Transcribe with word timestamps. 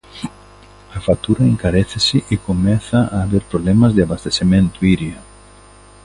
A 0.95 0.99
factura 1.07 1.43
encarécese 1.53 2.17
e 2.31 2.35
comeza 2.47 2.99
a 3.15 3.21
haber 3.23 3.43
problemas 3.51 3.91
de 3.95 4.01
abastecemento, 4.03 4.77
Iria. 4.93 5.19